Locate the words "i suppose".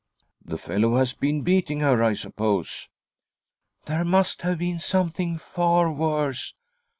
2.03-2.87